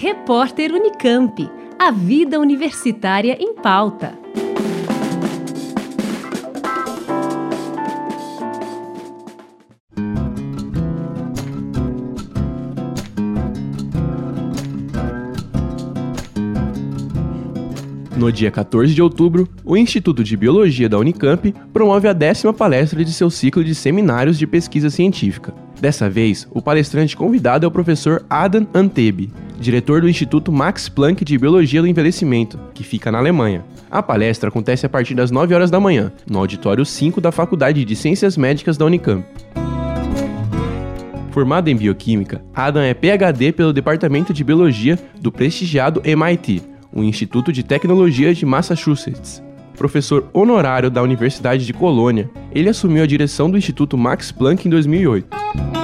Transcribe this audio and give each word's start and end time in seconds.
Repórter 0.00 0.72
Unicamp. 0.72 1.50
A 1.76 1.90
vida 1.90 2.38
universitária 2.38 3.36
em 3.40 3.52
pauta. 3.52 4.16
No 18.16 18.30
dia 18.30 18.52
14 18.52 18.94
de 18.94 19.02
outubro, 19.02 19.48
o 19.64 19.76
Instituto 19.76 20.22
de 20.22 20.36
Biologia 20.36 20.88
da 20.88 20.96
Unicamp 20.96 21.52
promove 21.72 22.06
a 22.06 22.12
décima 22.12 22.54
palestra 22.54 23.04
de 23.04 23.12
seu 23.12 23.28
ciclo 23.30 23.64
de 23.64 23.74
seminários 23.74 24.38
de 24.38 24.46
pesquisa 24.46 24.90
científica. 24.90 25.52
Dessa 25.80 26.10
vez, 26.10 26.46
o 26.50 26.60
palestrante 26.60 27.16
convidado 27.16 27.64
é 27.64 27.68
o 27.68 27.70
professor 27.70 28.24
Adam 28.28 28.66
Antebe, 28.74 29.32
diretor 29.60 30.00
do 30.00 30.08
Instituto 30.08 30.50
Max 30.50 30.88
Planck 30.88 31.24
de 31.24 31.38
Biologia 31.38 31.80
do 31.80 31.86
Envelhecimento, 31.86 32.58
que 32.74 32.82
fica 32.82 33.12
na 33.12 33.18
Alemanha. 33.18 33.64
A 33.88 34.02
palestra 34.02 34.48
acontece 34.48 34.84
a 34.84 34.88
partir 34.88 35.14
das 35.14 35.30
9 35.30 35.54
horas 35.54 35.70
da 35.70 35.78
manhã, 35.78 36.12
no 36.28 36.38
auditório 36.38 36.84
5 36.84 37.20
da 37.20 37.30
Faculdade 37.30 37.84
de 37.84 37.94
Ciências 37.94 38.36
Médicas 38.36 38.76
da 38.76 38.84
Unicamp. 38.84 39.24
Formado 41.30 41.68
em 41.68 41.76
bioquímica, 41.76 42.42
Adam 42.52 42.82
é 42.82 42.92
PhD 42.92 43.52
pelo 43.52 43.72
Departamento 43.72 44.32
de 44.32 44.42
Biologia 44.42 44.98
do 45.20 45.30
prestigiado 45.30 46.02
MIT, 46.04 46.60
o 46.92 47.04
Instituto 47.04 47.52
de 47.52 47.62
Tecnologia 47.62 48.34
de 48.34 48.44
Massachusetts. 48.44 49.40
Professor 49.76 50.28
honorário 50.32 50.90
da 50.90 51.00
Universidade 51.00 51.64
de 51.64 51.72
Colônia, 51.72 52.28
ele 52.50 52.68
assumiu 52.68 53.04
a 53.04 53.06
direção 53.06 53.48
do 53.48 53.56
Instituto 53.56 53.96
Max 53.96 54.32
Planck 54.32 54.66
em 54.66 54.70
2008. 54.70 55.77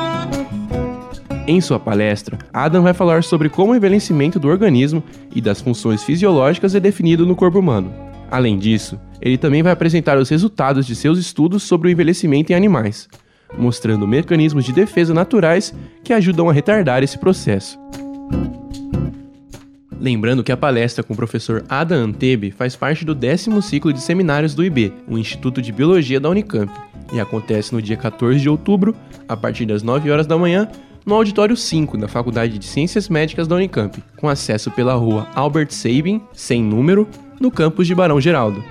Em 1.46 1.60
sua 1.60 1.78
palestra, 1.78 2.38
Adam 2.50 2.82
vai 2.82 2.94
falar 2.94 3.22
sobre 3.22 3.50
como 3.50 3.72
o 3.72 3.76
envelhecimento 3.76 4.38
do 4.40 4.48
organismo 4.48 5.02
e 5.34 5.42
das 5.42 5.60
funções 5.60 6.02
fisiológicas 6.02 6.74
é 6.74 6.80
definido 6.80 7.26
no 7.26 7.36
corpo 7.36 7.58
humano. 7.58 7.92
Além 8.30 8.58
disso, 8.58 8.98
ele 9.20 9.36
também 9.36 9.62
vai 9.62 9.70
apresentar 9.70 10.16
os 10.16 10.30
resultados 10.30 10.86
de 10.86 10.96
seus 10.96 11.18
estudos 11.18 11.62
sobre 11.62 11.88
o 11.88 11.90
envelhecimento 11.90 12.50
em 12.50 12.56
animais, 12.56 13.10
mostrando 13.58 14.08
mecanismos 14.08 14.64
de 14.64 14.72
defesa 14.72 15.12
naturais 15.12 15.74
que 16.02 16.14
ajudam 16.14 16.48
a 16.48 16.52
retardar 16.52 17.02
esse 17.02 17.18
processo. 17.18 17.78
Lembrando 20.00 20.42
que 20.42 20.52
a 20.52 20.56
palestra 20.56 21.04
com 21.04 21.12
o 21.12 21.16
professor 21.16 21.62
Adam 21.68 22.04
Antebe 22.04 22.50
faz 22.50 22.74
parte 22.74 23.04
do 23.04 23.14
décimo 23.14 23.60
ciclo 23.60 23.92
de 23.92 24.00
seminários 24.00 24.54
do 24.54 24.64
IB, 24.64 24.94
o 25.06 25.18
Instituto 25.18 25.60
de 25.60 25.72
Biologia 25.72 26.18
da 26.18 26.30
Unicamp, 26.30 26.72
e 27.12 27.20
acontece 27.20 27.74
no 27.74 27.82
dia 27.82 27.98
14 27.98 28.40
de 28.40 28.48
outubro, 28.48 28.96
a 29.28 29.36
partir 29.36 29.66
das 29.66 29.82
9 29.82 30.10
horas 30.10 30.26
da 30.26 30.38
manhã, 30.38 30.68
no 31.04 31.14
auditório 31.14 31.56
5 31.56 31.98
da 31.98 32.08
Faculdade 32.08 32.58
de 32.58 32.64
Ciências 32.64 33.08
Médicas 33.08 33.46
da 33.46 33.56
Unicamp, 33.56 34.02
com 34.16 34.28
acesso 34.28 34.70
pela 34.70 34.94
rua 34.94 35.26
Albert 35.34 35.70
Sabin, 35.70 36.22
sem 36.32 36.62
número, 36.62 37.06
no 37.38 37.50
campus 37.50 37.86
de 37.86 37.94
Barão 37.94 38.20
Geraldo. 38.20 38.64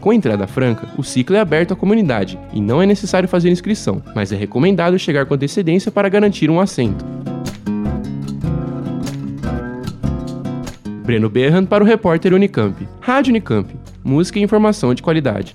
Com 0.00 0.12
entrada 0.12 0.46
franca, 0.46 0.88
o 0.96 1.02
ciclo 1.02 1.36
é 1.36 1.40
aberto 1.40 1.72
à 1.72 1.76
comunidade 1.76 2.38
e 2.52 2.60
não 2.60 2.80
é 2.80 2.86
necessário 2.86 3.28
fazer 3.28 3.50
inscrição, 3.50 4.02
mas 4.14 4.32
é 4.32 4.36
recomendado 4.36 4.98
chegar 4.98 5.26
com 5.26 5.34
antecedência 5.34 5.90
para 5.90 6.08
garantir 6.08 6.50
um 6.50 6.60
assento. 6.60 7.04
Breno 11.04 11.28
Berran 11.28 11.64
para 11.64 11.82
o 11.82 11.86
repórter 11.86 12.32
Unicamp. 12.32 12.86
Rádio 13.00 13.30
Unicamp. 13.30 13.74
Música 14.02 14.38
e 14.38 14.42
informação 14.42 14.94
de 14.94 15.02
qualidade. 15.02 15.54